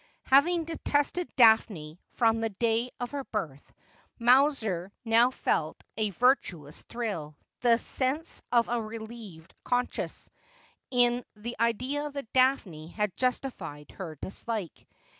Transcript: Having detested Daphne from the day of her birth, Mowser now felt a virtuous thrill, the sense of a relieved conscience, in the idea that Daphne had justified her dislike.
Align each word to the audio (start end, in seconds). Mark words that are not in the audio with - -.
Having 0.25 0.63
detested 0.65 1.29
Daphne 1.35 1.99
from 2.13 2.41
the 2.41 2.49
day 2.49 2.89
of 2.99 3.11
her 3.11 3.23
birth, 3.25 3.71
Mowser 4.17 4.91
now 5.05 5.29
felt 5.29 5.83
a 5.95 6.09
virtuous 6.09 6.81
thrill, 6.81 7.37
the 7.59 7.77
sense 7.77 8.41
of 8.51 8.67
a 8.67 8.81
relieved 8.81 9.53
conscience, 9.63 10.31
in 10.89 11.23
the 11.35 11.55
idea 11.59 12.09
that 12.09 12.33
Daphne 12.33 12.87
had 12.87 13.15
justified 13.15 13.91
her 13.91 14.15
dislike. 14.15 14.87